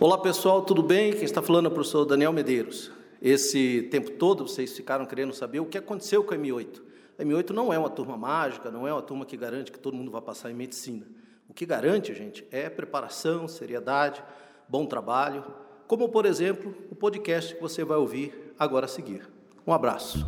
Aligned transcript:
Olá 0.00 0.16
pessoal, 0.16 0.62
tudo 0.62 0.82
bem? 0.82 1.12
Quem 1.12 1.24
está 1.24 1.42
falando 1.42 1.66
é 1.66 1.68
o 1.68 1.72
professor 1.72 2.06
Daniel 2.06 2.32
Medeiros. 2.32 2.90
Esse 3.20 3.82
tempo 3.90 4.12
todo 4.12 4.48
vocês 4.48 4.74
ficaram 4.74 5.04
querendo 5.04 5.34
saber 5.34 5.60
o 5.60 5.66
que 5.66 5.76
aconteceu 5.76 6.24
com 6.24 6.32
a 6.32 6.38
M8. 6.38 6.80
A 7.18 7.22
M8 7.22 7.50
não 7.50 7.70
é 7.70 7.78
uma 7.78 7.90
turma 7.90 8.16
mágica, 8.16 8.70
não 8.70 8.88
é 8.88 8.92
uma 8.94 9.02
turma 9.02 9.26
que 9.26 9.36
garante 9.36 9.70
que 9.70 9.78
todo 9.78 9.94
mundo 9.94 10.10
vai 10.10 10.22
passar 10.22 10.50
em 10.50 10.54
medicina. 10.54 11.06
O 11.50 11.52
que 11.52 11.66
garante, 11.66 12.14
gente, 12.14 12.46
é 12.50 12.70
preparação, 12.70 13.46
seriedade, 13.46 14.24
bom 14.66 14.86
trabalho, 14.86 15.44
como 15.86 16.08
por 16.08 16.24
exemplo 16.24 16.74
o 16.90 16.94
podcast 16.94 17.54
que 17.54 17.60
você 17.60 17.84
vai 17.84 17.98
ouvir 17.98 18.54
agora 18.58 18.86
a 18.86 18.88
seguir. 18.88 19.28
Um 19.66 19.72
abraço. 19.74 20.24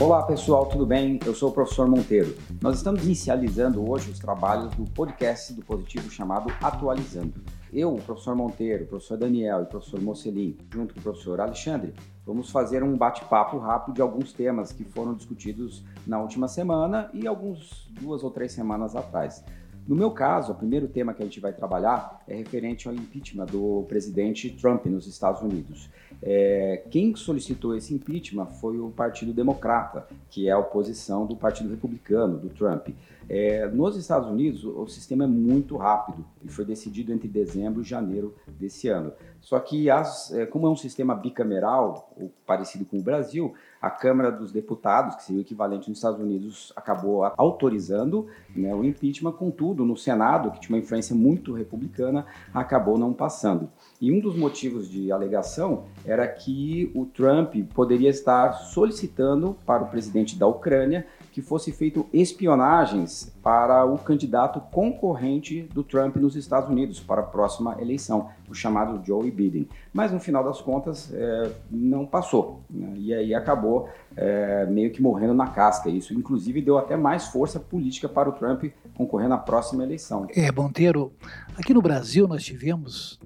Olá 0.00 0.22
pessoal, 0.22 0.64
tudo 0.66 0.86
bem? 0.86 1.18
Eu 1.26 1.34
sou 1.34 1.48
o 1.48 1.52
professor 1.52 1.88
Monteiro. 1.88 2.32
Nós 2.62 2.76
estamos 2.76 3.04
inicializando 3.04 3.90
hoje 3.90 4.08
os 4.12 4.20
trabalhos 4.20 4.72
do 4.76 4.84
podcast 4.84 5.52
do 5.52 5.64
Positivo 5.64 6.08
chamado 6.08 6.52
Atualizando. 6.62 7.34
Eu, 7.72 7.96
o 7.96 8.00
professor 8.00 8.36
Monteiro, 8.36 8.84
o 8.84 8.86
professor 8.86 9.18
Daniel 9.18 9.58
e 9.58 9.62
o 9.64 9.66
professor 9.66 10.00
Mocelin, 10.00 10.56
junto 10.72 10.94
com 10.94 11.00
o 11.00 11.02
professor 11.02 11.40
Alexandre, 11.40 11.94
vamos 12.24 12.48
fazer 12.48 12.84
um 12.84 12.96
bate-papo 12.96 13.58
rápido 13.58 13.96
de 13.96 14.00
alguns 14.00 14.32
temas 14.32 14.70
que 14.70 14.84
foram 14.84 15.14
discutidos 15.14 15.82
na 16.06 16.20
última 16.20 16.46
semana 16.46 17.10
e 17.12 17.26
alguns 17.26 17.90
duas 18.00 18.22
ou 18.22 18.30
três 18.30 18.52
semanas 18.52 18.94
atrás. 18.94 19.42
No 19.88 19.96
meu 19.96 20.10
caso, 20.10 20.52
o 20.52 20.54
primeiro 20.54 20.86
tema 20.86 21.14
que 21.14 21.22
a 21.22 21.24
gente 21.24 21.40
vai 21.40 21.50
trabalhar 21.50 22.22
é 22.28 22.34
referente 22.34 22.86
ao 22.86 22.92
impeachment 22.92 23.46
do 23.46 23.86
presidente 23.88 24.50
Trump 24.50 24.84
nos 24.84 25.06
Estados 25.06 25.40
Unidos. 25.40 25.88
É, 26.22 26.82
quem 26.90 27.16
solicitou 27.16 27.74
esse 27.74 27.94
impeachment 27.94 28.44
foi 28.60 28.78
o 28.78 28.90
Partido 28.90 29.32
Democrata, 29.32 30.06
que 30.28 30.46
é 30.46 30.52
a 30.52 30.58
oposição 30.58 31.24
do 31.24 31.34
Partido 31.34 31.70
Republicano, 31.70 32.36
do 32.36 32.50
Trump. 32.50 32.88
É, 33.28 33.68
nos 33.68 33.96
Estados 33.96 34.28
Unidos, 34.28 34.64
o, 34.64 34.86
sistema 34.86 35.24
é 35.24 35.26
muito 35.26 35.76
rápido 35.76 36.24
e 36.42 36.48
foi 36.48 36.64
decidido 36.64 37.12
entre 37.12 37.28
dezembro 37.28 37.82
e 37.82 37.84
janeiro 37.84 38.34
desse 38.46 38.88
ano. 38.88 39.12
Só 39.40 39.60
que, 39.60 39.90
as, 39.90 40.32
é, 40.32 40.46
como 40.46 40.66
é 40.66 40.70
um 40.70 40.76
sistema 40.76 41.14
bicameral, 41.14 42.10
ou 42.16 42.32
parecido 42.46 42.86
com 42.86 42.98
o 42.98 43.02
Brasil, 43.02 43.52
a 43.80 43.90
Câmara 43.90 44.32
dos 44.32 44.50
Deputados, 44.50 45.14
que 45.14 45.24
seria 45.24 45.40
o 45.40 45.44
equivalente 45.44 45.88
nos 45.88 45.98
Estados 45.98 46.18
Unidos, 46.18 46.72
acabou 46.74 47.24
autorizando 47.36 48.26
né, 48.56 48.74
o 48.74 48.82
impeachment, 48.82 49.32
contudo, 49.32 49.84
no 49.84 49.96
Senado, 49.96 50.50
que 50.50 50.60
tinha 50.60 50.74
uma 50.74 50.82
influência 50.82 51.14
muito 51.14 51.52
republicana, 51.52 52.26
acabou 52.52 52.98
não 52.98 53.12
passando. 53.12 53.70
E 54.00 54.10
um 54.10 54.20
dos 54.20 54.36
motivos 54.36 54.88
de 54.88 55.12
alegação 55.12 55.84
era 56.04 56.26
que 56.26 56.90
o 56.94 57.04
Trump 57.04 57.54
poderia 57.74 58.10
estar 58.10 58.52
solicitando 58.52 59.56
para 59.66 59.84
o 59.84 59.88
presidente 59.88 60.36
da 60.36 60.46
Ucrânia 60.46 61.06
que 61.38 61.42
fosse 61.42 61.70
feito 61.70 62.04
espionagens 62.12 63.32
para 63.40 63.84
o 63.84 63.96
candidato 63.96 64.60
concorrente 64.72 65.62
do 65.72 65.84
Trump 65.84 66.16
nos 66.16 66.34
Estados 66.34 66.68
Unidos 66.68 66.98
para 66.98 67.20
a 67.20 67.24
próxima 67.24 67.80
eleição, 67.80 68.30
o 68.48 68.54
chamado 68.54 69.00
Joe 69.06 69.30
Biden. 69.30 69.68
Mas 69.92 70.10
no 70.10 70.18
final 70.18 70.42
das 70.42 70.60
contas 70.60 71.14
é, 71.14 71.52
não 71.70 72.04
passou 72.04 72.64
né? 72.68 72.92
e 72.96 73.14
aí 73.14 73.32
acabou 73.36 73.88
é, 74.16 74.66
meio 74.66 74.90
que 74.90 75.00
morrendo 75.00 75.32
na 75.32 75.46
casca. 75.46 75.88
Isso 75.88 76.12
inclusive 76.12 76.60
deu 76.60 76.76
até 76.76 76.96
mais 76.96 77.26
força 77.26 77.60
política 77.60 78.08
para 78.08 78.28
o 78.28 78.32
Trump 78.32 78.64
concorrer 78.96 79.28
na 79.28 79.38
próxima 79.38 79.84
eleição. 79.84 80.26
É, 80.34 80.50
Monteiro, 80.50 81.12
aqui 81.56 81.72
no 81.72 81.80
Brasil 81.80 82.26
nós 82.26 82.42
tivemos 82.42 83.20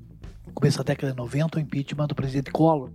no 0.47 0.52
começo 0.52 0.76
da 0.76 0.84
década 0.84 1.12
de 1.12 1.19
90 1.19 1.56
o 1.56 1.60
impeachment 1.62 2.08
do 2.08 2.14
presidente 2.14 2.50
Collor 2.50 2.91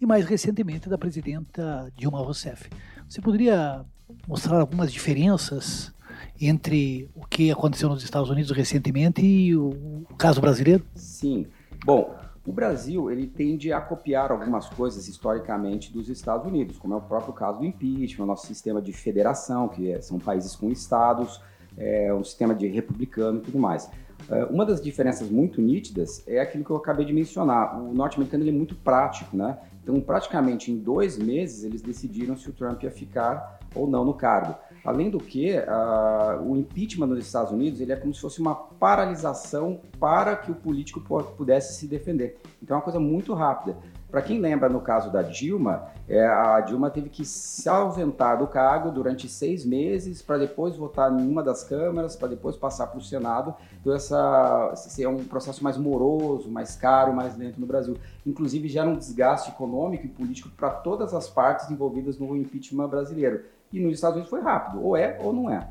e 0.00 0.06
mais 0.06 0.24
recentemente 0.24 0.88
da 0.88 0.96
presidenta 0.96 1.92
Dilma 1.96 2.18
Rousseff. 2.18 2.70
Você 3.08 3.20
poderia 3.20 3.84
mostrar 4.26 4.60
algumas 4.60 4.92
diferenças 4.92 5.92
entre 6.40 7.08
o 7.14 7.26
que 7.26 7.50
aconteceu 7.50 7.88
nos 7.88 8.02
Estados 8.02 8.30
Unidos 8.30 8.50
recentemente 8.50 9.24
e 9.24 9.56
o 9.56 10.04
caso 10.18 10.40
brasileiro? 10.40 10.84
Sim. 10.94 11.46
Bom, 11.84 12.14
o 12.46 12.52
Brasil 12.52 13.10
ele 13.10 13.26
tende 13.26 13.72
a 13.72 13.80
copiar 13.80 14.32
algumas 14.32 14.68
coisas 14.68 15.06
historicamente 15.06 15.92
dos 15.92 16.08
Estados 16.08 16.46
Unidos, 16.46 16.76
como 16.78 16.94
é 16.94 16.96
o 16.96 17.00
próprio 17.00 17.32
caso 17.32 17.60
do 17.60 17.64
impeachment, 17.64 18.26
nosso 18.26 18.46
sistema 18.46 18.82
de 18.82 18.92
federação, 18.92 19.68
que 19.68 19.92
é, 19.92 20.00
são 20.00 20.18
países 20.18 20.56
com 20.56 20.70
estados, 20.70 21.40
é, 21.76 22.12
um 22.12 22.24
sistema 22.24 22.54
de 22.54 22.66
republicano 22.66 23.38
e 23.38 23.42
tudo 23.42 23.58
mais. 23.58 23.88
É, 24.30 24.44
uma 24.44 24.64
das 24.64 24.80
diferenças 24.80 25.30
muito 25.30 25.60
nítidas 25.60 26.22
é 26.26 26.40
aquilo 26.40 26.64
que 26.64 26.70
eu 26.70 26.76
acabei 26.76 27.04
de 27.04 27.12
mencionar. 27.12 27.80
O 27.80 27.92
norte-americano 27.92 28.48
é 28.48 28.52
muito 28.52 28.74
prático, 28.74 29.36
né? 29.36 29.58
Então, 29.82 30.00
praticamente 30.00 30.70
em 30.70 30.78
dois 30.78 31.18
meses, 31.18 31.64
eles 31.64 31.82
decidiram 31.82 32.36
se 32.36 32.48
o 32.48 32.52
Trump 32.52 32.82
ia 32.82 32.90
ficar 32.90 33.58
ou 33.74 33.88
não 33.88 34.04
no 34.04 34.14
cargo. 34.14 34.54
Além 34.84 35.10
do 35.10 35.18
que, 35.18 35.56
uh, 35.56 36.42
o 36.42 36.56
impeachment 36.56 37.06
nos 37.06 37.24
Estados 37.24 37.52
Unidos 37.52 37.80
ele 37.80 37.92
é 37.92 37.96
como 37.96 38.12
se 38.12 38.20
fosse 38.20 38.40
uma 38.40 38.54
paralisação 38.54 39.80
para 39.98 40.36
que 40.36 40.50
o 40.50 40.54
político 40.54 41.00
pudesse 41.36 41.78
se 41.78 41.86
defender. 41.86 42.38
Então 42.62 42.76
é 42.76 42.78
uma 42.78 42.84
coisa 42.84 42.98
muito 42.98 43.32
rápida. 43.32 43.76
Para 44.12 44.20
quem 44.20 44.38
lembra 44.38 44.68
no 44.68 44.82
caso 44.82 45.10
da 45.10 45.22
Dilma, 45.22 45.88
é, 46.06 46.26
a 46.26 46.60
Dilma 46.60 46.90
teve 46.90 47.08
que 47.08 47.24
se 47.24 47.66
ausentar 47.66 48.38
do 48.38 48.46
cargo 48.46 48.90
durante 48.90 49.26
seis 49.26 49.64
meses 49.64 50.20
para 50.20 50.36
depois 50.36 50.76
votar 50.76 51.10
em 51.10 51.26
uma 51.26 51.42
das 51.42 51.64
câmaras, 51.64 52.14
para 52.14 52.28
depois 52.28 52.54
passar 52.54 52.88
para 52.88 52.98
o 52.98 53.02
Senado. 53.02 53.54
Então, 53.80 53.94
essa, 53.94 54.70
esse 54.74 55.02
é 55.02 55.08
um 55.08 55.24
processo 55.24 55.64
mais 55.64 55.78
moroso, 55.78 56.50
mais 56.50 56.76
caro, 56.76 57.14
mais 57.14 57.38
lento 57.38 57.58
no 57.58 57.66
Brasil. 57.66 57.96
Inclusive, 58.26 58.68
gera 58.68 58.86
um 58.86 58.98
desgaste 58.98 59.50
econômico 59.50 60.04
e 60.04 60.10
político 60.10 60.50
para 60.50 60.68
todas 60.68 61.14
as 61.14 61.30
partes 61.30 61.70
envolvidas 61.70 62.18
no 62.18 62.36
impeachment 62.36 62.88
brasileiro. 62.88 63.44
E 63.72 63.80
nos 63.80 63.94
Estados 63.94 64.16
Unidos 64.16 64.28
foi 64.28 64.42
rápido, 64.42 64.84
ou 64.84 64.94
é 64.94 65.16
ou 65.22 65.32
não 65.32 65.48
é. 65.48 65.70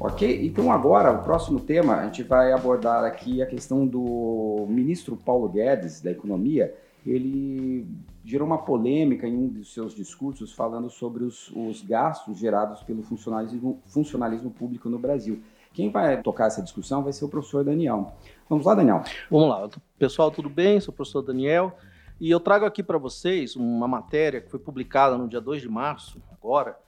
Ok? 0.00 0.46
Então 0.46 0.72
agora, 0.72 1.12
o 1.12 1.22
próximo 1.22 1.60
tema, 1.60 1.96
a 1.96 2.04
gente 2.06 2.22
vai 2.22 2.52
abordar 2.52 3.04
aqui 3.04 3.42
a 3.42 3.46
questão 3.46 3.86
do 3.86 4.64
ministro 4.66 5.14
Paulo 5.14 5.46
Guedes, 5.46 6.00
da 6.00 6.10
Economia. 6.10 6.74
Ele 7.04 7.86
gerou 8.24 8.46
uma 8.46 8.56
polêmica 8.56 9.28
em 9.28 9.36
um 9.36 9.46
dos 9.46 9.74
seus 9.74 9.94
discursos 9.94 10.54
falando 10.54 10.88
sobre 10.88 11.22
os, 11.22 11.50
os 11.50 11.82
gastos 11.82 12.38
gerados 12.38 12.82
pelo 12.82 13.02
funcionalismo, 13.02 13.82
funcionalismo 13.84 14.50
público 14.50 14.88
no 14.88 14.98
Brasil. 14.98 15.42
Quem 15.74 15.90
vai 15.90 16.22
tocar 16.22 16.46
essa 16.46 16.62
discussão 16.62 17.02
vai 17.02 17.12
ser 17.12 17.26
o 17.26 17.28
professor 17.28 17.62
Daniel. 17.62 18.14
Vamos 18.48 18.64
lá, 18.64 18.74
Daniel. 18.74 19.02
Vamos 19.30 19.48
lá. 19.50 19.68
Pessoal, 19.98 20.30
tudo 20.30 20.48
bem? 20.48 20.80
Sou 20.80 20.94
o 20.94 20.96
professor 20.96 21.20
Daniel. 21.20 21.76
E 22.18 22.30
eu 22.30 22.40
trago 22.40 22.64
aqui 22.64 22.82
para 22.82 22.96
vocês 22.96 23.54
uma 23.54 23.86
matéria 23.86 24.40
que 24.40 24.50
foi 24.50 24.58
publicada 24.58 25.18
no 25.18 25.28
dia 25.28 25.42
2 25.42 25.60
de 25.60 25.68
março, 25.68 26.22
agora, 26.32 26.78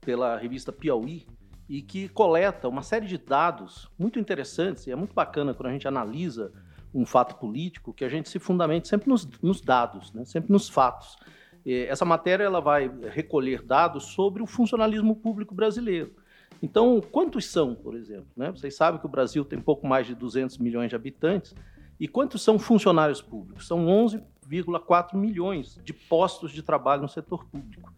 pela 0.00 0.36
revista 0.36 0.72
Piauí, 0.72 1.26
e 1.70 1.80
que 1.80 2.08
coleta 2.08 2.68
uma 2.68 2.82
série 2.82 3.06
de 3.06 3.16
dados 3.16 3.88
muito 3.96 4.18
interessantes, 4.18 4.88
e 4.88 4.90
é 4.90 4.96
muito 4.96 5.14
bacana 5.14 5.54
quando 5.54 5.68
a 5.68 5.72
gente 5.72 5.86
analisa 5.86 6.52
um 6.92 7.06
fato 7.06 7.36
político, 7.36 7.94
que 7.94 8.04
a 8.04 8.08
gente 8.08 8.28
se 8.28 8.40
fundamente 8.40 8.88
sempre 8.88 9.08
nos, 9.08 9.24
nos 9.40 9.60
dados, 9.60 10.12
né? 10.12 10.24
sempre 10.24 10.50
nos 10.50 10.68
fatos. 10.68 11.16
Essa 11.64 12.04
matéria 12.04 12.42
ela 12.42 12.60
vai 12.60 12.90
recolher 13.12 13.62
dados 13.62 14.06
sobre 14.06 14.42
o 14.42 14.46
funcionalismo 14.46 15.14
público 15.14 15.54
brasileiro. 15.54 16.12
Então, 16.60 17.00
quantos 17.00 17.46
são, 17.46 17.76
por 17.76 17.94
exemplo? 17.94 18.26
Né? 18.36 18.50
Vocês 18.50 18.74
sabem 18.74 18.98
que 18.98 19.06
o 19.06 19.08
Brasil 19.08 19.44
tem 19.44 19.60
pouco 19.60 19.86
mais 19.86 20.08
de 20.08 20.14
200 20.16 20.58
milhões 20.58 20.88
de 20.88 20.96
habitantes. 20.96 21.54
E 22.00 22.08
quantos 22.08 22.42
são 22.42 22.58
funcionários 22.58 23.22
públicos? 23.22 23.68
São 23.68 23.86
11,4 23.86 25.14
milhões 25.14 25.78
de 25.84 25.92
postos 25.92 26.50
de 26.50 26.64
trabalho 26.64 27.02
no 27.02 27.08
setor 27.08 27.44
público. 27.44 27.92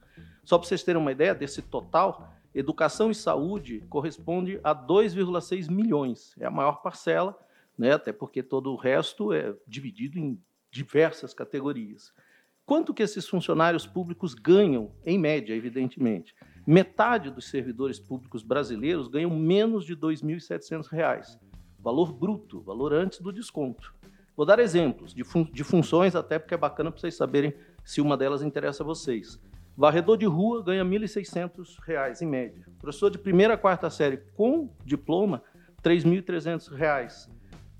Só 0.44 0.58
para 0.58 0.68
vocês 0.68 0.82
terem 0.82 1.00
uma 1.00 1.12
ideia 1.12 1.34
desse 1.34 1.62
total, 1.62 2.31
Educação 2.54 3.10
e 3.10 3.14
saúde 3.14 3.82
corresponde 3.88 4.60
a 4.62 4.74
2,6 4.74 5.70
milhões. 5.70 6.34
É 6.38 6.44
a 6.44 6.50
maior 6.50 6.82
parcela, 6.82 7.38
né? 7.78 7.92
até 7.92 8.12
porque 8.12 8.42
todo 8.42 8.70
o 8.70 8.76
resto 8.76 9.32
é 9.32 9.54
dividido 9.66 10.18
em 10.18 10.38
diversas 10.70 11.32
categorias. 11.32 12.12
Quanto 12.64 12.94
que 12.94 13.02
esses 13.02 13.28
funcionários 13.28 13.86
públicos 13.86 14.34
ganham, 14.34 14.92
em 15.04 15.18
média, 15.18 15.54
evidentemente? 15.54 16.34
Metade 16.66 17.30
dos 17.30 17.48
servidores 17.48 17.98
públicos 17.98 18.42
brasileiros 18.42 19.08
ganham 19.08 19.30
menos 19.30 19.84
de 19.84 19.94
R$ 19.94 20.00
2.700. 20.00 21.38
Valor 21.78 22.12
bruto, 22.12 22.60
valor 22.60 22.92
antes 22.92 23.20
do 23.20 23.32
desconto. 23.32 23.92
Vou 24.36 24.46
dar 24.46 24.58
exemplos 24.58 25.12
de, 25.12 25.24
fun 25.24 25.44
de 25.44 25.64
funções, 25.64 26.14
até 26.14 26.38
porque 26.38 26.54
é 26.54 26.56
bacana 26.56 26.90
para 26.90 27.00
vocês 27.00 27.14
saberem 27.14 27.52
se 27.84 28.00
uma 28.00 28.16
delas 28.16 28.42
interessa 28.42 28.82
a 28.82 28.86
vocês. 28.86 29.40
Varredor 29.76 30.18
de 30.18 30.26
rua 30.26 30.62
ganha 30.62 30.84
R$ 30.84 30.90
1.600 30.90 32.20
em 32.20 32.26
média. 32.26 32.66
Professor 32.78 33.10
de 33.10 33.18
primeira 33.18 33.54
a 33.54 33.56
quarta 33.56 33.88
série 33.88 34.18
com 34.36 34.68
diploma, 34.84 35.42
R$ 35.82 35.90
3.300. 35.90 37.30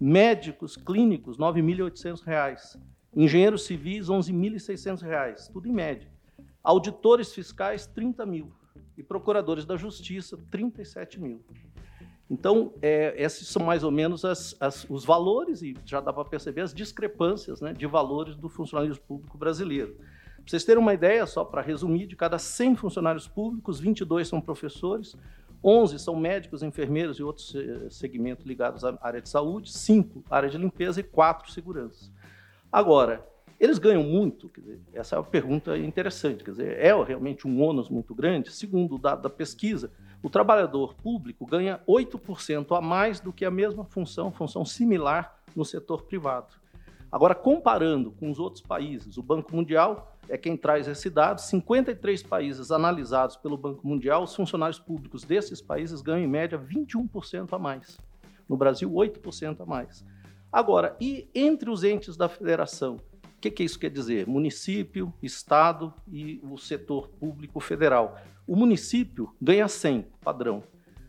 Médicos 0.00 0.76
clínicos, 0.76 1.36
R$ 1.38 1.44
9.800. 1.44 2.80
Engenheiros 3.14 3.64
civis, 3.64 4.08
R$ 4.08 4.14
11.600. 4.14 5.52
Tudo 5.52 5.68
em 5.68 5.72
média. 5.72 6.10
Auditores 6.64 7.32
fiscais, 7.34 7.86
R$ 7.86 7.92
30 7.94 8.24
mil. 8.24 8.52
E 8.96 9.02
procuradores 9.02 9.66
da 9.66 9.76
justiça, 9.76 10.36
R$ 10.36 10.42
37 10.50 11.20
mil. 11.20 11.44
Então, 12.30 12.72
é, 12.80 13.14
esses 13.22 13.46
são 13.48 13.62
mais 13.62 13.84
ou 13.84 13.90
menos 13.90 14.24
as, 14.24 14.56
as, 14.58 14.88
os 14.88 15.04
valores, 15.04 15.60
e 15.60 15.76
já 15.84 16.00
dá 16.00 16.10
para 16.10 16.24
perceber 16.24 16.62
as 16.62 16.72
discrepâncias 16.72 17.60
né, 17.60 17.74
de 17.74 17.86
valores 17.86 18.34
do 18.34 18.48
funcionalismo 18.48 19.04
público 19.04 19.36
brasileiro. 19.36 19.98
Para 20.42 20.50
vocês 20.50 20.64
terem 20.64 20.82
uma 20.82 20.92
ideia, 20.92 21.24
só 21.24 21.44
para 21.44 21.62
resumir, 21.62 22.06
de 22.06 22.16
cada 22.16 22.38
100 22.38 22.76
funcionários 22.76 23.28
públicos, 23.28 23.78
22 23.78 24.26
são 24.26 24.40
professores, 24.40 25.16
11 25.64 25.98
são 26.00 26.16
médicos, 26.16 26.64
enfermeiros 26.64 27.18
e 27.18 27.22
outros 27.22 27.54
eh, 27.54 27.88
segmentos 27.88 28.44
ligados 28.44 28.84
à 28.84 28.98
área 29.00 29.22
de 29.22 29.28
saúde, 29.28 29.70
5 29.70 30.24
área 30.28 30.50
de 30.50 30.58
limpeza 30.58 30.98
e 30.98 31.04
4 31.04 31.52
segurança. 31.52 32.10
Agora, 32.70 33.24
eles 33.60 33.78
ganham 33.78 34.02
muito? 34.02 34.50
Dizer, 34.52 34.80
essa 34.92 35.14
é 35.14 35.18
uma 35.20 35.24
pergunta 35.24 35.78
interessante. 35.78 36.42
Quer 36.42 36.50
dizer, 36.50 36.78
é 36.80 37.04
realmente 37.04 37.46
um 37.46 37.62
ônus 37.62 37.88
muito 37.88 38.12
grande? 38.12 38.50
Segundo 38.52 38.96
o 38.96 38.98
dado 38.98 39.22
da 39.22 39.30
pesquisa, 39.30 39.92
o 40.20 40.28
trabalhador 40.28 40.94
público 40.94 41.46
ganha 41.46 41.80
8% 41.86 42.76
a 42.76 42.80
mais 42.80 43.20
do 43.20 43.32
que 43.32 43.44
a 43.44 43.50
mesma 43.50 43.84
função, 43.84 44.32
função 44.32 44.64
similar 44.64 45.38
no 45.54 45.64
setor 45.64 46.02
privado. 46.02 46.54
Agora, 47.12 47.34
comparando 47.34 48.10
com 48.10 48.30
os 48.30 48.40
outros 48.40 48.64
países, 48.64 49.16
o 49.16 49.22
Banco 49.22 49.54
Mundial 49.54 50.16
é 50.28 50.38
quem 50.38 50.56
traz 50.56 50.88
esse 50.88 51.10
dado. 51.10 51.40
53 51.40 52.22
países 52.22 52.70
analisados 52.70 53.36
pelo 53.36 53.56
Banco 53.56 53.86
Mundial, 53.86 54.22
os 54.22 54.34
funcionários 54.34 54.78
públicos 54.78 55.24
desses 55.24 55.60
países 55.60 56.00
ganham 56.00 56.24
em 56.24 56.28
média 56.28 56.58
21% 56.58 57.52
a 57.52 57.58
mais. 57.58 57.98
No 58.48 58.56
Brasil, 58.56 58.90
8% 58.90 59.60
a 59.60 59.66
mais. 59.66 60.04
Agora, 60.52 60.96
e 61.00 61.28
entre 61.34 61.70
os 61.70 61.82
entes 61.84 62.16
da 62.16 62.28
federação? 62.28 62.96
O 62.96 63.40
que, 63.40 63.50
que 63.50 63.64
isso 63.64 63.78
quer 63.78 63.90
dizer? 63.90 64.26
Município, 64.26 65.12
Estado 65.22 65.92
e 66.06 66.40
o 66.44 66.56
setor 66.56 67.08
público 67.08 67.58
federal. 67.58 68.16
O 68.46 68.54
município 68.54 69.34
ganha 69.40 69.66
100, 69.66 70.06
padrão. 70.22 70.62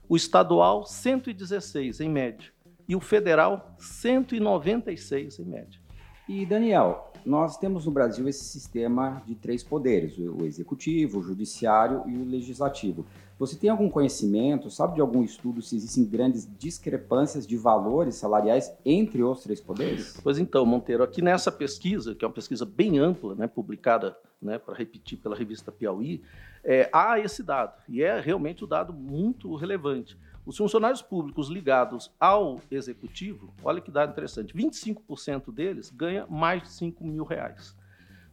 O 0.09 0.15
estadual, 0.15 0.85
116 0.85 1.99
em 1.99 2.09
média. 2.09 2.51
E 2.87 2.95
o 2.95 2.99
federal, 2.99 3.75
196 3.77 5.39
em 5.39 5.45
média. 5.45 5.79
E, 6.27 6.45
Daniel, 6.45 7.12
nós 7.25 7.57
temos 7.57 7.85
no 7.85 7.91
Brasil 7.91 8.27
esse 8.27 8.43
sistema 8.43 9.21
de 9.25 9.35
três 9.35 9.63
poderes: 9.63 10.17
o 10.17 10.45
executivo, 10.45 11.19
o 11.19 11.23
judiciário 11.23 12.03
e 12.07 12.17
o 12.17 12.25
legislativo. 12.25 13.05
Você 13.39 13.57
tem 13.57 13.69
algum 13.69 13.89
conhecimento, 13.89 14.69
sabe 14.69 14.95
de 14.95 15.01
algum 15.01 15.23
estudo 15.23 15.61
se 15.61 15.75
existem 15.75 16.05
grandes 16.05 16.47
discrepâncias 16.57 17.47
de 17.47 17.57
valores 17.57 18.15
salariais 18.15 18.71
entre 18.85 19.23
os 19.23 19.41
três 19.41 19.59
poderes? 19.59 20.19
Pois 20.23 20.37
então, 20.37 20.65
Monteiro, 20.65 21.03
aqui 21.03 21.21
nessa 21.21 21.51
pesquisa, 21.51 22.13
que 22.13 22.23
é 22.23 22.27
uma 22.27 22.33
pesquisa 22.33 22.63
bem 22.63 22.99
ampla, 22.99 23.35
né, 23.35 23.47
publicada, 23.47 24.15
né, 24.41 24.59
para 24.59 24.75
repetir, 24.75 25.17
pela 25.17 25.35
revista 25.35 25.71
Piauí, 25.71 26.21
é, 26.63 26.89
há 26.93 27.19
esse 27.19 27.43
dado, 27.43 27.73
e 27.89 28.01
é 28.01 28.19
realmente 28.19 28.63
um 28.63 28.67
dado 28.67 28.93
muito 28.93 29.55
relevante. 29.55 30.17
Os 30.45 30.57
funcionários 30.57 31.01
públicos 31.01 31.47
ligados 31.47 32.11
ao 32.19 32.59
executivo, 32.69 33.53
olha 33.63 33.79
que 33.79 33.89
dado 33.89 34.11
interessante, 34.11 34.53
25% 34.53 35.53
deles 35.53 35.89
ganha 35.89 36.27
mais 36.29 36.63
de 36.63 36.69
5 36.69 37.05
mil 37.05 37.23
reais. 37.23 37.75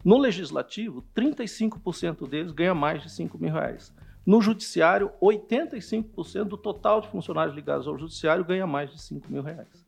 No 0.04 0.18
legislativo, 0.18 1.04
35% 1.14 2.28
deles 2.28 2.50
ganha 2.50 2.74
mais 2.74 3.02
de 3.02 3.10
5 3.12 3.38
mil 3.38 3.52
reais. 3.52 3.94
No 4.26 4.40
judiciário, 4.40 5.12
85% 5.22 6.44
do 6.44 6.56
total 6.56 7.00
de 7.00 7.08
funcionários 7.08 7.54
ligados 7.54 7.86
ao 7.86 7.96
judiciário 7.96 8.44
ganha 8.44 8.66
mais 8.66 8.90
de 8.90 9.00
5 9.00 9.30
mil 9.30 9.42
reais. 9.42 9.86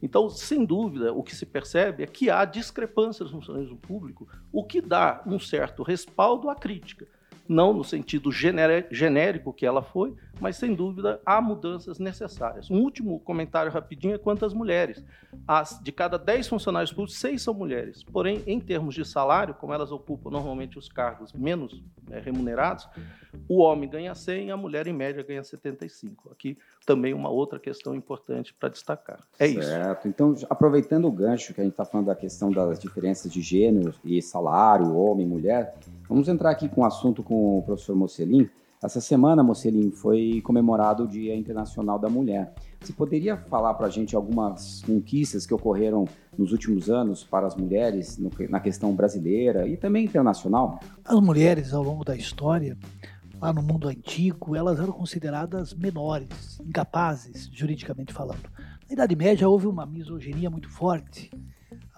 Então, 0.00 0.30
sem 0.30 0.64
dúvida, 0.64 1.12
o 1.12 1.22
que 1.22 1.34
se 1.36 1.44
percebe 1.44 2.02
é 2.02 2.06
que 2.06 2.30
há 2.30 2.44
discrepâncias 2.44 3.30
no 3.30 3.38
funcionalismo 3.38 3.76
público, 3.76 4.28
o 4.52 4.64
que 4.64 4.80
dá 4.80 5.22
um 5.26 5.38
certo 5.38 5.82
respaldo 5.82 6.48
à 6.48 6.54
crítica 6.54 7.06
não 7.48 7.72
no 7.72 7.82
sentido 7.82 8.30
genérico 8.30 9.52
que 9.52 9.64
ela 9.64 9.82
foi, 9.82 10.14
mas 10.40 10.56
sem 10.56 10.74
dúvida 10.74 11.20
há 11.24 11.40
mudanças 11.40 11.98
necessárias. 11.98 12.70
Um 12.70 12.78
último 12.80 13.18
comentário 13.20 13.72
rapidinho 13.72 14.14
é 14.14 14.18
quanto 14.18 14.44
às 14.44 14.52
mulheres. 14.52 15.02
As, 15.46 15.80
de 15.82 15.90
cada 15.90 16.18
10 16.18 16.48
funcionários 16.48 16.92
públicos, 16.92 17.18
6 17.18 17.40
são 17.40 17.54
mulheres. 17.54 18.04
Porém, 18.04 18.42
em 18.46 18.60
termos 18.60 18.94
de 18.94 19.04
salário, 19.04 19.54
como 19.54 19.72
elas 19.72 19.90
ocupam 19.90 20.30
normalmente 20.30 20.78
os 20.78 20.88
cargos 20.88 21.32
menos 21.32 21.82
é, 22.10 22.20
remunerados, 22.20 22.88
o 23.48 23.58
homem 23.58 23.88
ganha 23.88 24.14
100 24.14 24.48
e 24.48 24.50
a 24.50 24.56
mulher, 24.56 24.86
em 24.86 24.92
média, 24.92 25.22
ganha 25.22 25.42
75. 25.42 26.30
Aqui 26.30 26.56
também 26.86 27.12
uma 27.14 27.28
outra 27.28 27.58
questão 27.58 27.94
importante 27.94 28.54
para 28.58 28.68
destacar. 28.68 29.20
É 29.38 29.46
certo. 29.46 29.58
isso. 29.60 29.68
Certo. 29.68 30.08
Então, 30.08 30.34
aproveitando 30.48 31.06
o 31.06 31.12
gancho 31.12 31.54
que 31.54 31.60
a 31.60 31.64
gente 31.64 31.72
está 31.72 31.84
falando 31.84 32.06
da 32.06 32.14
questão 32.14 32.50
das 32.50 32.78
diferenças 32.78 33.32
de 33.32 33.40
gênero 33.40 33.94
e 34.04 34.20
salário, 34.22 34.96
homem 34.96 35.26
e 35.26 35.28
mulher, 35.28 35.74
vamos 36.08 36.28
entrar 36.28 36.50
aqui 36.50 36.68
com 36.68 36.82
um 36.82 36.84
assunto 36.84 37.22
com 37.22 37.58
o 37.58 37.62
professor 37.62 37.94
Mocelin. 37.94 38.48
Essa 38.80 39.00
semana, 39.00 39.42
Mocelin, 39.42 39.90
foi 39.90 40.40
comemorado 40.42 41.02
o 41.02 41.08
Dia 41.08 41.34
Internacional 41.34 41.98
da 41.98 42.08
Mulher. 42.08 42.52
Você 42.80 42.92
poderia 42.92 43.36
falar 43.36 43.74
para 43.74 43.88
a 43.88 43.90
gente 43.90 44.14
algumas 44.14 44.82
conquistas 44.82 45.44
que 45.44 45.52
ocorreram 45.52 46.04
nos 46.36 46.52
últimos 46.52 46.88
anos 46.88 47.24
para 47.24 47.48
as 47.48 47.56
mulheres 47.56 48.16
no, 48.18 48.30
na 48.48 48.60
questão 48.60 48.94
brasileira 48.94 49.66
e 49.66 49.76
também 49.76 50.04
internacional? 50.04 50.78
As 51.04 51.18
mulheres, 51.18 51.74
ao 51.74 51.82
longo 51.82 52.04
da 52.04 52.14
história, 52.14 52.78
lá 53.40 53.52
no 53.52 53.62
mundo 53.62 53.88
antigo, 53.88 54.56
elas 54.56 54.78
eram 54.78 54.92
consideradas 54.92 55.72
menores, 55.72 56.60
incapazes, 56.60 57.48
juridicamente 57.52 58.12
falando. 58.12 58.50
Na 58.88 58.92
Idade 58.94 59.14
Média 59.14 59.48
houve 59.48 59.66
uma 59.66 59.86
misoginia 59.86 60.50
muito 60.50 60.68
forte 60.68 61.30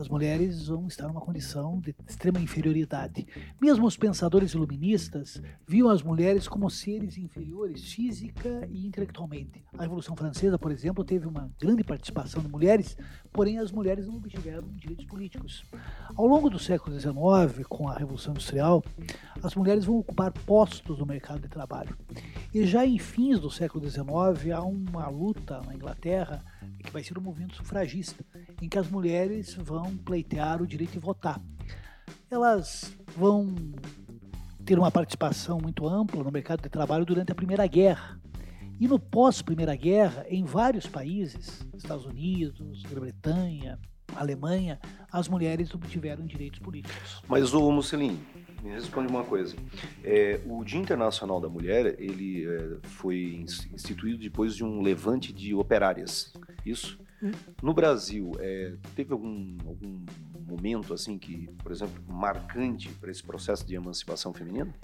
as 0.00 0.08
mulheres 0.08 0.69
vão 0.69 0.87
estar 0.87 1.06
numa 1.06 1.20
condição 1.20 1.79
de 1.79 1.94
extrema 2.08 2.41
inferioridade. 2.41 3.26
Mesmo 3.61 3.87
os 3.87 3.99
pensadores 3.99 4.55
iluministas 4.55 5.43
viam 5.69 5.91
as 5.91 6.02
mulheres 6.02 6.49
como 6.49 6.70
seres 6.70 7.19
inferiores 7.19 7.93
física 7.93 8.67
e 8.70 8.87
intelectualmente. 8.87 9.62
A 9.76 9.82
Revolução 9.82 10.17
Francesa, 10.17 10.58
por 10.58 10.73
exemplo, 10.73 11.05
teve 11.05 11.29
uma 11.29 11.50
grande 11.61 11.85
participação 11.85 12.43
de 12.43 12.49
mulheres, 12.49 12.97
porém 13.31 13.58
as 13.58 13.70
mulheres 13.70 14.06
não 14.06 14.17
obtiveram 14.17 14.69
direitos 14.73 15.05
políticos. 15.05 15.64
Ao 16.17 16.26
longo 16.26 16.49
do 16.49 16.58
século 16.58 16.99
XIX, 16.99 17.67
com 17.69 17.87
a 17.87 17.99
Revolução 17.99 18.32
Industrial, 18.32 18.82
as 19.43 19.55
mulheres 19.55 19.85
vão 19.85 19.99
ocupar 19.99 20.32
postos 20.32 20.99
no 20.99 21.05
mercado 21.05 21.43
de 21.43 21.49
trabalho. 21.49 21.94
E 22.55 22.64
já 22.64 22.87
em 22.87 22.99
fins 22.99 23.38
do 23.38 23.50
século 23.50 23.87
XIX, 23.87 24.50
há 24.55 24.62
uma 24.62 25.08
luta 25.08 25.61
na 25.61 25.75
Inglaterra 25.75 26.43
que 26.82 26.91
vai 26.91 27.03
ser 27.03 27.19
um 27.19 27.23
movimento 27.23 27.56
sufragista, 27.56 28.25
em 28.61 28.69
que 28.69 28.79
as 28.79 28.88
mulheres 28.88 29.55
vão 29.55 29.90
pleitear 29.97 30.63
o 30.63 30.67
direito 30.67 30.93
de 30.93 30.99
votar. 30.99 31.41
Elas 32.31 32.97
vão 33.17 33.55
ter 34.65 34.79
uma 34.79 34.91
participação 34.91 35.59
muito 35.61 35.87
ampla 35.87 36.23
no 36.23 36.31
mercado 36.31 36.63
de 36.63 36.69
trabalho 36.69 37.05
durante 37.05 37.33
a 37.33 37.35
Primeira 37.35 37.67
Guerra. 37.67 38.21
E 38.79 38.89
no 38.89 38.99
pós-Primeira 38.99 39.75
Guerra, 39.77 40.25
em 40.29 40.45
vários 40.45 40.87
países, 40.87 41.67
Estados 41.75 42.07
Unidos, 42.07 42.83
Grã-Bretanha, 42.85 43.79
Alemanha, 44.17 44.81
as 45.13 45.29
mulheres 45.29 45.75
obtiveram 45.75 46.27
direitos 46.27 46.59
políticos. 46.59 47.23
Mas 47.29 47.53
o 47.53 47.71
Mussolini, 47.71 48.19
me 48.63 48.71
responde 48.71 49.09
uma 49.09 49.25
coisa. 49.25 49.57
É, 50.05 50.41
o 50.47 50.63
Dia 50.65 50.81
Internacional 50.81 51.41
da 51.41 51.49
Mulher 51.49 51.97
ele 51.99 52.47
é, 52.47 52.79
foi 52.89 53.44
instituído 53.73 54.19
depois 54.19 54.55
de 54.55 54.65
um 54.65 54.82
levante 54.82 55.32
de 55.32 55.55
operárias. 55.55 56.32
Isso. 56.65 56.99
No 57.62 57.74
Brasil, 57.74 58.32
é, 58.39 58.74
teve 58.94 59.12
algum, 59.12 59.56
algum 59.67 60.05
momento 60.46 60.93
assim 60.94 61.19
que, 61.19 61.48
por 61.62 61.70
exemplo, 61.70 62.03
marcante 62.08 62.89
para 63.00 63.10
esse 63.10 63.22
processo 63.22 63.67
de 63.67 63.74
emancipação 63.74 64.32
feminina? 64.32 64.74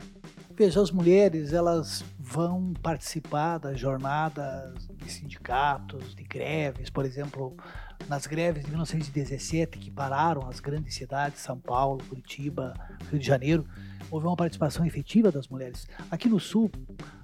Veja, 0.55 0.81
as 0.81 0.90
mulheres 0.90 1.52
elas 1.52 2.05
vão 2.19 2.73
participar 2.83 3.59
das 3.59 3.78
jornadas 3.78 4.88
de 4.97 5.11
sindicatos, 5.11 6.14
de 6.14 6.25
greves, 6.25 6.88
por 6.88 7.05
exemplo, 7.05 7.55
nas 8.09 8.26
greves 8.26 8.64
de 8.64 8.71
1917 8.71 9.78
que 9.78 9.90
pararam 9.90 10.49
as 10.49 10.61
grandes 10.61 10.95
cidades, 10.95 11.40
São 11.40 11.59
Paulo, 11.59 12.02
Curitiba, 12.09 12.73
Rio 13.11 13.19
de 13.19 13.26
Janeiro, 13.26 13.66
houve 14.11 14.26
uma 14.26 14.37
participação 14.37 14.87
efetiva 14.87 15.31
das 15.31 15.49
mulheres. 15.49 15.87
Aqui 16.11 16.28
no 16.28 16.40
Sul, 16.40 16.71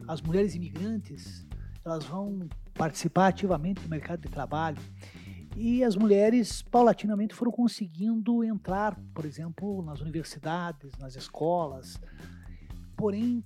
as 0.06 0.20
mulheres 0.20 0.54
imigrantes 0.54 1.46
elas 1.84 2.04
vão 2.04 2.48
participar 2.74 3.28
ativamente 3.28 3.82
do 3.82 3.88
mercado 3.88 4.20
de 4.20 4.28
trabalho 4.28 4.78
e 5.56 5.84
as 5.84 5.96
mulheres 5.96 6.62
paulatinamente 6.62 7.34
foram 7.34 7.52
conseguindo 7.52 8.42
entrar, 8.42 8.98
por 9.14 9.24
exemplo, 9.24 9.82
nas 9.82 10.00
universidades, 10.00 10.96
nas 10.98 11.14
escolas. 11.14 12.00
Porém, 12.96 13.44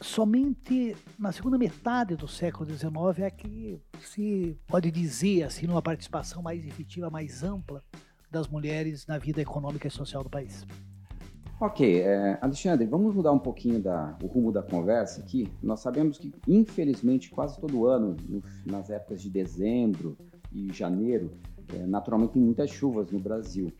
somente 0.00 0.96
na 1.18 1.32
segunda 1.32 1.58
metade 1.58 2.16
do 2.16 2.28
século 2.28 2.66
XIX 2.66 3.18
é 3.18 3.30
que 3.30 3.80
se 4.00 4.56
pode 4.66 4.90
dizer 4.90 5.44
assim 5.44 5.66
numa 5.66 5.82
participação 5.82 6.42
mais 6.42 6.64
efetiva, 6.64 7.10
mais 7.10 7.42
ampla 7.42 7.82
das 8.30 8.48
mulheres 8.48 9.06
na 9.06 9.18
vida 9.18 9.40
econômica 9.40 9.88
e 9.88 9.90
social 9.90 10.22
do 10.22 10.30
país. 10.30 10.64
Ok, 11.64 12.00
é, 12.00 12.36
Alexandre, 12.40 12.84
vamos 12.86 13.14
mudar 13.14 13.30
um 13.30 13.38
pouquinho 13.38 13.80
da, 13.80 14.18
o 14.20 14.26
rumo 14.26 14.50
da 14.50 14.64
conversa 14.64 15.20
aqui. 15.20 15.48
Nós 15.62 15.78
sabemos 15.78 16.18
que, 16.18 16.34
infelizmente, 16.48 17.30
quase 17.30 17.56
todo 17.60 17.86
ano, 17.86 18.16
no, 18.28 18.42
nas 18.66 18.90
épocas 18.90 19.22
de 19.22 19.30
dezembro 19.30 20.18
e 20.50 20.72
janeiro, 20.72 21.30
é, 21.72 21.86
naturalmente 21.86 22.32
tem 22.32 22.42
muitas 22.42 22.68
chuvas 22.68 23.12
no 23.12 23.20
Brasil. 23.20 23.72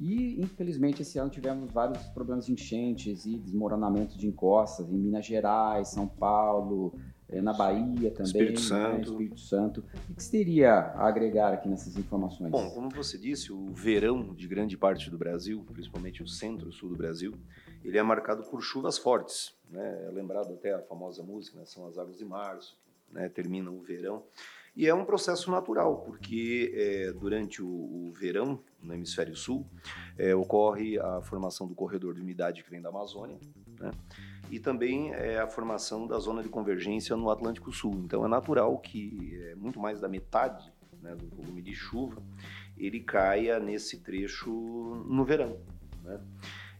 E, 0.00 0.40
infelizmente, 0.40 1.02
esse 1.02 1.18
ano 1.18 1.28
tivemos 1.28 1.70
vários 1.70 2.02
problemas 2.06 2.46
de 2.46 2.54
enchentes 2.54 3.26
e 3.26 3.36
desmoronamento 3.36 4.16
de 4.16 4.26
encostas 4.26 4.90
em 4.90 4.96
Minas 4.96 5.26
Gerais, 5.26 5.88
São 5.88 6.08
Paulo, 6.08 6.94
na 7.28 7.52
Bahia 7.52 8.10
também, 8.10 8.26
Espírito 8.26 8.60
né, 8.60 8.66
Santo. 8.66 8.96
Né, 8.96 9.02
Espírito 9.02 9.40
Santo. 9.40 9.84
O 10.08 10.14
que 10.14 10.22
você 10.22 10.30
teria 10.30 10.72
a 10.72 11.08
agregar 11.08 11.52
aqui 11.52 11.68
nessas 11.68 11.96
informações? 11.96 12.50
Bom, 12.50 12.70
como 12.70 12.88
você 12.90 13.18
disse, 13.18 13.52
o 13.52 13.72
verão 13.72 14.34
de 14.34 14.46
grande 14.46 14.76
parte 14.76 15.10
do 15.10 15.18
Brasil, 15.18 15.64
principalmente 15.72 16.22
o 16.22 16.28
centro-sul 16.28 16.88
do 16.88 16.96
Brasil, 16.96 17.32
ele 17.84 17.98
é 17.98 18.02
marcado 18.02 18.44
por 18.44 18.62
chuvas 18.62 18.96
fortes, 18.96 19.54
né? 19.68 20.06
É 20.06 20.10
lembrado 20.10 20.52
até 20.52 20.72
a 20.72 20.82
famosa 20.82 21.22
música, 21.22 21.58
né? 21.58 21.64
São 21.66 21.86
as 21.86 21.98
águas 21.98 22.16
de 22.16 22.24
março, 22.24 22.78
né? 23.10 23.28
Termina 23.28 23.70
o 23.70 23.80
verão. 23.80 24.24
E 24.76 24.86
é 24.86 24.94
um 24.94 25.06
processo 25.06 25.50
natural, 25.50 26.02
porque 26.02 26.70
é, 26.74 27.12
durante 27.12 27.62
o, 27.62 27.66
o, 27.66 28.12
verão, 28.12 28.60
no 28.82 28.92
hemisfério 28.92 29.34
sul, 29.34 29.66
é, 30.18 30.34
ocorre 30.34 30.98
a 30.98 31.22
formação 31.22 31.66
do 31.66 31.74
corredor 31.74 32.14
de 32.14 32.20
umidade 32.20 32.62
que 32.62 32.70
vem 32.70 32.82
da 32.82 32.90
Amazônia, 32.90 33.38
né? 33.80 33.90
e 34.50 34.60
também 34.60 35.14
é, 35.14 35.38
a 35.38 35.46
formação 35.46 36.06
da 36.06 36.18
zona 36.18 36.42
de 36.42 36.50
convergência 36.50 37.16
no 37.16 37.30
Atlântico 37.30 37.72
Sul. 37.72 37.94
Então 38.04 38.24
é 38.24 38.28
natural 38.28 38.78
que 38.78 39.40
é, 39.42 39.54
muito 39.54 39.80
mais 39.80 39.98
da 39.98 40.08
metade 40.08 40.70
né, 41.00 41.14
do 41.14 41.26
volume 41.34 41.62
de 41.62 41.74
chuva 41.74 42.22
ele 42.76 43.00
caia 43.00 43.58
nesse 43.58 44.00
trecho 44.00 44.50
no 45.08 45.24
verão. 45.24 45.58
Né? 46.04 46.20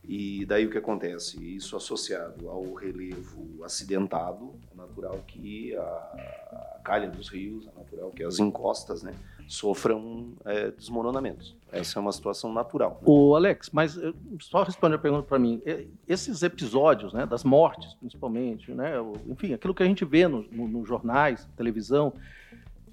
E 0.08 0.46
daí 0.46 0.66
o 0.66 0.70
que 0.70 0.78
acontece? 0.78 1.36
Isso 1.56 1.76
associado 1.76 2.48
ao 2.48 2.74
relevo 2.74 3.64
acidentado, 3.64 4.54
é 4.72 4.76
natural 4.76 5.18
que 5.26 5.76
a, 5.76 6.80
calha 6.84 7.10
dos 7.10 7.28
rios, 7.28 7.66
é 7.66 7.76
natural 7.76 8.10
que 8.10 8.22
as 8.22 8.38
encostas, 8.38 9.02
né, 9.02 9.12
sofram 9.48 10.34
é, 10.44 10.70
desmoronamentos. 10.70 11.56
Essa 11.72 11.98
é 11.98 12.00
uma 12.00 12.12
situação 12.12 12.52
natural. 12.52 12.98
Né? 13.00 13.06
O 13.06 13.34
Alex, 13.34 13.70
mas 13.72 13.98
eh, 13.98 14.12
só 14.40 14.62
responde 14.62 14.94
a 14.94 14.98
pergunta 14.98 15.24
para 15.24 15.38
mim. 15.38 15.60
Esses 16.06 16.42
episódios, 16.44 17.12
né, 17.12 17.26
das 17.26 17.42
mortes, 17.42 17.94
principalmente, 17.94 18.72
né, 18.72 18.92
enfim, 19.26 19.52
aquilo 19.52 19.74
que 19.74 19.82
a 19.82 19.86
gente 19.86 20.04
vê 20.04 20.28
nos 20.28 20.48
no, 20.50 20.68
no 20.68 20.86
jornais, 20.86 21.48
televisão, 21.56 22.12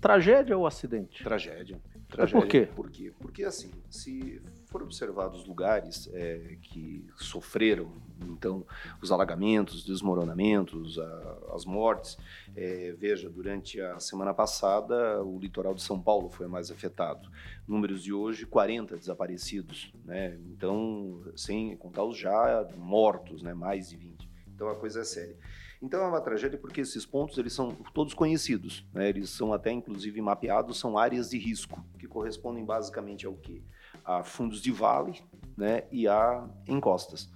tragédia 0.01 0.57
ou 0.57 0.65
acidente? 0.65 1.23
Tragédia. 1.23 1.79
tragédia. 2.09 2.41
Por 2.41 2.47
quê? 2.47 2.67
Por 2.75 2.89
quê? 2.89 3.13
Porque 3.19 3.43
assim, 3.43 3.71
se 3.89 4.41
foram 4.73 4.85
observados 4.87 5.45
lugares 5.45 6.09
é, 6.11 6.57
que 6.59 7.05
sofreram, 7.15 7.93
então, 8.23 8.65
os 8.99 9.11
alagamentos, 9.11 9.85
desmoronamentos, 9.85 10.97
a, 10.97 11.37
as 11.53 11.63
mortes. 11.63 12.17
É, 12.55 12.95
veja, 12.97 13.29
durante 13.29 13.79
a 13.79 13.99
semana 13.99 14.33
passada, 14.33 15.23
o 15.23 15.37
litoral 15.37 15.75
de 15.75 15.83
São 15.83 16.01
Paulo 16.01 16.27
foi 16.27 16.47
mais 16.47 16.71
afetado. 16.71 17.29
Números 17.67 18.01
de 18.01 18.11
hoje, 18.11 18.47
40 18.47 18.97
desaparecidos, 18.97 19.93
né? 20.03 20.39
Então, 20.51 21.21
sem 21.35 21.77
contar 21.77 22.03
os 22.03 22.17
já 22.17 22.67
mortos, 22.75 23.43
né? 23.43 23.53
Mais 23.53 23.89
de 23.89 23.97
20. 23.97 24.27
Então, 24.55 24.69
a 24.69 24.75
coisa 24.75 25.01
é 25.01 25.03
séria. 25.03 25.37
Então 25.83 26.01
é 26.01 26.07
uma 26.07 26.21
tragédia 26.21 26.57
porque 26.57 26.79
esses 26.79 27.05
pontos 27.05 27.37
eles 27.37 27.51
são 27.51 27.75
todos 27.93 28.13
conhecidos, 28.13 28.87
né? 28.93 29.09
eles 29.09 29.29
são 29.29 29.51
até 29.51 29.69
inclusive 29.69 30.21
mapeados, 30.21 30.79
são 30.79 30.97
áreas 30.97 31.29
de 31.29 31.37
risco 31.37 31.83
que 31.99 32.07
correspondem 32.07 32.63
basicamente 32.63 33.25
ao 33.25 33.33
que 33.33 33.61
a 34.03 34.23
fundos 34.23 34.61
de 34.61 34.71
vale 34.71 35.21
né, 35.57 35.83
e 35.91 36.07
a 36.07 36.47
encostas. 36.67 37.29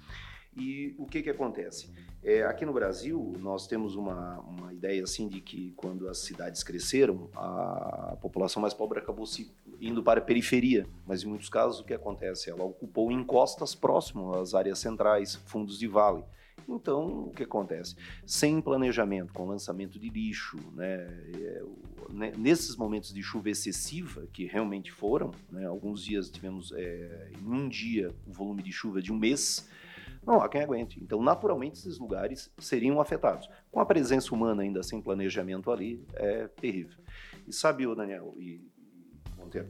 E 0.56 0.96
o 0.98 1.06
que, 1.06 1.22
que 1.22 1.30
acontece? 1.30 1.92
É, 2.24 2.44
aqui 2.44 2.66
no 2.66 2.74
Brasil, 2.74 3.34
nós 3.40 3.68
temos 3.68 3.96
uma, 3.96 4.40
uma 4.40 4.74
ideia 4.74 5.04
assim 5.04 5.28
de 5.28 5.40
que 5.40 5.72
quando 5.78 6.10
as 6.10 6.18
cidades 6.18 6.64
cresceram, 6.64 7.30
a 7.36 8.18
população 8.20 8.62
mais 8.62 8.74
pobre 8.74 9.00
acabou 9.00 9.26
se 9.26 9.50
indo 9.80 10.04
para 10.04 10.20
a 10.20 10.24
periferia. 10.24 10.86
Mas 11.06 11.24
em 11.24 11.28
muitos 11.28 11.48
casos, 11.48 11.80
o 11.80 11.86
que 11.86 11.94
acontece? 11.94 12.50
Ela 12.50 12.64
ocupou 12.64 13.12
encostas 13.12 13.76
próximo 13.76 14.34
às 14.34 14.54
áreas 14.54 14.80
centrais, 14.80 15.36
fundos 15.36 15.78
de 15.78 15.88
vale. 15.88 16.24
Então, 16.68 17.28
o 17.28 17.32
que 17.32 17.44
acontece? 17.44 17.96
Sem 18.26 18.62
planejamento, 18.62 19.34
com 19.34 19.48
lançamento 19.48 19.98
de 19.98 20.10
lixo, 20.10 20.58
né, 20.74 21.08
é, 21.34 21.64
né, 22.10 22.34
nesses 22.38 22.76
momentos 22.76 23.14
de 23.14 23.24
chuva 23.24 23.50
excessiva, 23.50 24.28
que 24.34 24.46
realmente 24.46 24.92
foram, 24.92 25.32
né, 25.50 25.66
alguns 25.66 26.04
dias 26.04 26.30
tivemos, 26.30 26.74
é, 26.74 27.32
em 27.40 27.48
um 27.48 27.70
dia, 27.70 28.14
o 28.26 28.34
volume 28.34 28.62
de 28.62 28.72
chuva 28.72 29.02
de 29.02 29.14
um 29.14 29.18
mês, 29.18 29.70
não 30.26 30.42
há 30.42 30.50
quem 30.50 30.62
aguente. 30.62 31.02
Então, 31.02 31.24
naturalmente, 31.24 31.80
esses 31.80 31.98
lugares 31.98 32.52
seriam 32.58 33.00
afetados. 33.00 33.50
Com 33.72 33.80
a 33.80 33.86
presença 33.86 34.36
humana 34.36 34.62
ainda 34.62 34.84
sem 34.84 35.02
planejamento 35.02 35.72
ali, 35.72 36.06
é 36.16 36.50
terrível. 36.50 36.98
E 37.48 37.54
sabe, 37.54 37.88
o 37.88 37.96
Daniel 37.96 38.36
e 38.38 38.62
Monteiro, 39.38 39.70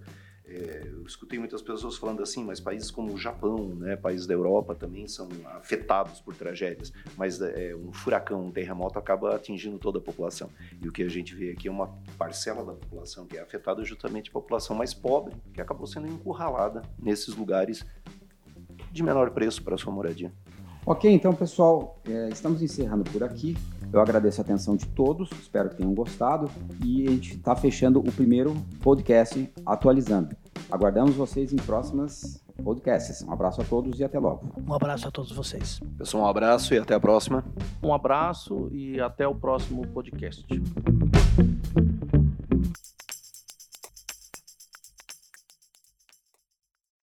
é, 0.49 0.83
eu 0.85 1.03
escutei 1.05 1.37
muitas 1.37 1.61
pessoas 1.61 1.97
falando 1.97 2.23
assim, 2.23 2.43
mas 2.43 2.59
países 2.59 2.89
como 2.89 3.13
o 3.13 3.17
Japão, 3.17 3.75
né, 3.75 3.95
países 3.97 4.25
da 4.25 4.33
Europa 4.33 4.73
também 4.73 5.07
são 5.07 5.27
afetados 5.55 6.21
por 6.21 6.35
tragédias, 6.35 6.93
mas 7.17 7.41
é, 7.41 7.75
um 7.75 7.91
furacão, 7.91 8.45
um 8.45 8.51
terremoto 8.51 8.97
acaba 8.97 9.35
atingindo 9.35 9.77
toda 9.77 9.99
a 9.99 10.01
população. 10.01 10.49
E 10.81 10.87
o 10.87 10.91
que 10.91 11.03
a 11.03 11.09
gente 11.09 11.35
vê 11.35 11.51
aqui 11.51 11.67
é 11.67 11.71
uma 11.71 11.93
parcela 12.17 12.63
da 12.63 12.73
população 12.73 13.25
que 13.25 13.37
é 13.37 13.41
afetada 13.41 13.83
justamente 13.83 14.29
a 14.29 14.33
população 14.33 14.75
mais 14.75 14.93
pobre, 14.93 15.35
que 15.53 15.59
acabou 15.59 15.85
sendo 15.85 16.07
encurralada 16.07 16.81
nesses 16.97 17.35
lugares 17.35 17.85
de 18.91 19.03
menor 19.03 19.31
preço 19.31 19.61
para 19.63 19.77
sua 19.77 19.91
moradia. 19.91 20.31
Ok, 20.89 21.11
então 21.11 21.33
pessoal, 21.33 21.99
é, 22.07 22.29
estamos 22.29 22.61
encerrando 22.61 23.03
por 23.11 23.21
aqui. 23.21 23.57
Eu 23.91 23.99
agradeço 23.99 24.39
a 24.39 24.43
atenção 24.45 24.77
de 24.77 24.87
todos, 24.87 25.29
espero 25.33 25.67
que 25.67 25.75
tenham 25.75 25.93
gostado 25.93 26.49
e 26.81 27.05
a 27.05 27.11
gente 27.11 27.35
está 27.35 27.53
fechando 27.57 27.99
o 27.99 28.09
primeiro 28.09 28.55
podcast 28.81 29.51
atualizando. 29.65 30.33
Aguardamos 30.71 31.13
vocês 31.13 31.51
em 31.51 31.57
próximas 31.57 32.41
podcasts. 32.63 33.21
Um 33.21 33.33
abraço 33.33 33.61
a 33.61 33.65
todos 33.65 33.99
e 33.99 34.03
até 34.05 34.17
logo. 34.17 34.49
Um 34.65 34.73
abraço 34.73 35.09
a 35.09 35.11
todos 35.11 35.33
vocês. 35.33 35.81
Pessoal, 35.97 36.23
um 36.23 36.27
abraço 36.27 36.73
e 36.73 36.77
até 36.77 36.95
a 36.95 36.99
próxima. 37.01 37.43
Um 37.83 37.93
abraço 37.93 38.69
e 38.71 38.97
até 39.01 39.27
o 39.27 39.35
próximo 39.35 39.85
podcast. 39.87 40.47